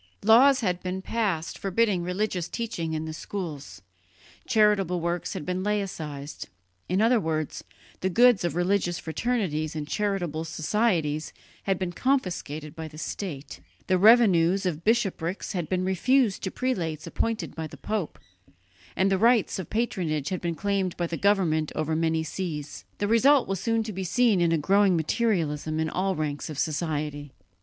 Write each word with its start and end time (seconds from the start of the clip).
Laws 0.25 0.61
had 0.61 0.81
been 0.81 1.03
passed 1.03 1.59
forbidding 1.59 2.01
religious 2.01 2.49
teaching 2.49 2.93
in 2.93 3.05
the 3.05 3.13
schools; 3.13 3.83
charitable 4.47 4.99
works 4.99 5.33
had 5.33 5.45
been 5.45 5.61
"laicized": 5.61 6.47
in 6.89 7.03
other 7.03 7.19
words, 7.19 7.63
the 7.99 8.09
goods 8.09 8.43
of 8.43 8.55
religious 8.55 8.97
fraternities 8.97 9.75
and 9.75 9.87
charitable 9.87 10.43
societies 10.43 11.33
had 11.65 11.77
been 11.77 11.91
confiscated 11.91 12.75
by 12.75 12.87
the 12.87 12.97
state, 12.97 13.59
the 13.85 13.99
revenues 13.99 14.65
of 14.65 14.83
bishoprics 14.83 15.53
had 15.53 15.69
been 15.69 15.85
refused 15.85 16.41
to 16.41 16.49
prelates 16.49 17.05
appointed 17.05 17.53
by 17.53 17.67
the 17.67 17.77
pope, 17.77 18.17
and 18.95 19.13
rights 19.21 19.59
of 19.59 19.69
patronage 19.69 20.29
had 20.29 20.41
been 20.41 20.55
claimed 20.55 20.97
by 20.97 21.05
the 21.05 21.15
government 21.15 21.71
over 21.75 21.95
many 21.95 22.23
sees. 22.23 22.85
The 22.97 23.07
result 23.07 23.47
was 23.47 23.59
soon 23.59 23.83
to 23.83 23.93
be 23.93 24.03
seen 24.03 24.41
in 24.41 24.51
a 24.51 24.57
growing 24.57 24.95
materialism 24.97 25.79
in 25.79 25.91
all 25.91 26.15
ranks 26.15 26.49
of 26.49 26.57
society. 26.57 27.31